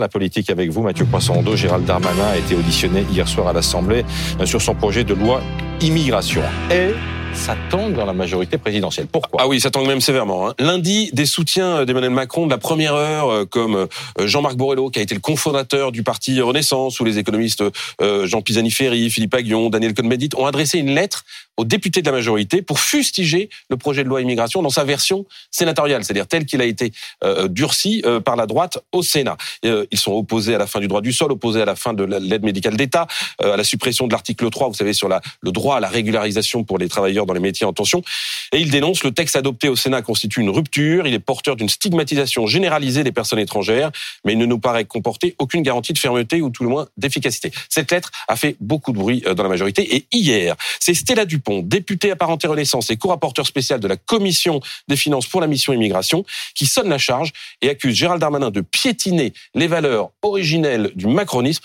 [0.00, 4.04] La politique avec vous, Mathieu Poisson-Rondeau, Gérald Darmanin a été auditionné hier soir à l'Assemblée
[4.40, 5.40] euh, sur son projet de loi
[5.80, 6.42] immigration.
[7.34, 9.06] Ça tangue dans la majorité présidentielle.
[9.06, 9.42] Pourquoi?
[9.42, 10.48] Ah oui, ça tangue même sévèrement.
[10.48, 10.54] Hein.
[10.58, 13.86] Lundi, des soutiens d'Emmanuel Macron de la première heure, euh, comme euh,
[14.26, 17.62] Jean-Marc Borrello, qui a été le cofondateur du parti Renaissance, ou les économistes
[18.00, 21.24] Jean Pisani-Ferry, Philippe Aguillon, Daniel Cohn-Bendit, ont adressé une lettre
[21.56, 25.24] aux députés de la majorité pour fustiger le projet de loi immigration dans sa version
[25.50, 26.92] sénatoriale, c'est-à-dire tel qu'il a été
[27.48, 29.36] durci par la droite au Sénat.
[29.62, 32.04] Ils sont opposés à la fin du droit du sol, opposés à la fin de
[32.04, 33.06] l'aide médicale d'État,
[33.40, 36.78] à la suppression de l'article 3, vous savez, sur le droit à la régularisation pour
[36.78, 38.02] les travailleurs dans les métiers en tension.
[38.52, 41.68] Et ils dénoncent le texte adopté au Sénat constitue une rupture, il est porteur d'une
[41.68, 43.90] stigmatisation généralisée des personnes étrangères,
[44.24, 47.50] mais il ne nous paraît comporter aucune garantie de fermeté ou tout le moins d'efficacité.
[47.68, 51.62] Cette lettre a fait beaucoup de bruit dans la majorité et hier, c'est Stella Dupont,
[51.62, 56.24] députée apparentée Renaissance et co-rapporteur spécial de la Commission des finances pour la mission immigration,
[56.54, 61.62] qui sonne la charge et accuse Gérald Darmanin de piétiner les valeurs originelles du macronisme.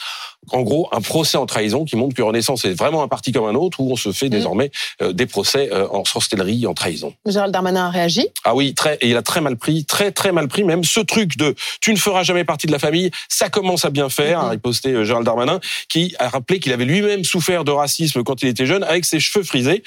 [0.51, 3.45] En gros, un procès en trahison qui montre que Renaissance est vraiment un parti comme
[3.45, 4.29] un autre où on se fait mmh.
[4.29, 7.14] désormais euh, des procès euh, en sorcellerie, en trahison.
[7.25, 10.31] Gérald Darmanin a réagi Ah oui, très, et il a très mal pris, très très
[10.31, 13.50] mal pris même ce truc de tu ne feras jamais partie de la famille, ça
[13.50, 14.45] commence à bien faire, mmh.
[14.45, 18.41] a riposté euh, Gérald Darmanin, qui a rappelé qu'il avait lui-même souffert de racisme quand
[18.44, 19.83] il était jeune avec ses cheveux frisés.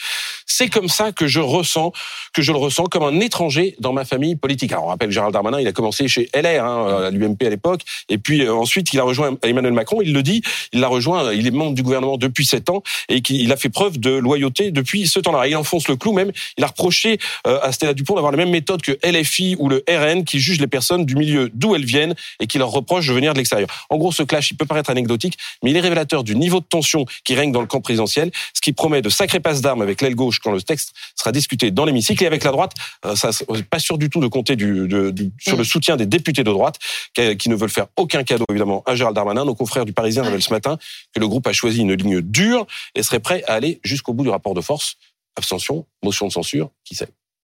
[0.46, 1.92] C'est comme ça que je ressens,
[2.32, 4.72] que je le ressens comme un étranger dans ma famille politique.
[4.72, 7.82] Alors on rappelle Gérald Darmanin, il a commencé chez LR, hein, à l'UMP à l'époque,
[8.08, 10.00] et puis ensuite il a rejoint Emmanuel Macron.
[10.02, 13.22] Il le dit, il l'a rejoint, il est membre du gouvernement depuis sept ans et
[13.22, 15.51] qu'il a fait preuve de loyauté depuis ce temps-là.
[15.52, 16.32] Il enfonce le clou même.
[16.56, 19.84] Il a reproché euh, à Stella Dupont d'avoir la même méthode que LFI ou le
[19.88, 23.12] RN qui juge les personnes du milieu d'où elles viennent et qui leur reproche de
[23.12, 23.68] venir de l'extérieur.
[23.90, 26.64] En gros, ce clash, il peut paraître anecdotique, mais il est révélateur du niveau de
[26.64, 30.00] tension qui règne dans le camp présidentiel, ce qui promet de sacrés passes d'armes avec
[30.00, 32.72] l'aile gauche quand le texte sera discuté dans l'hémicycle et avec la droite,
[33.04, 33.30] euh, ça
[33.70, 34.88] pas sûr du tout de compter du,
[35.38, 36.76] sur le soutien des députés de droite
[37.14, 39.44] qui, ne veulent faire aucun cadeau évidemment à Gérald Darmanin.
[39.44, 40.78] Nos confrères du Parisien révèlent ce matin
[41.14, 44.24] que le groupe a choisi une ligne dure et serait prêt à aller jusqu'au bout
[44.24, 44.96] du rapport de force.
[45.36, 47.08] Abstention, motion de censure, qui sait?